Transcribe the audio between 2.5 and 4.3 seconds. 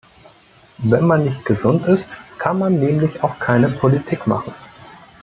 man nämlich auch keine Politik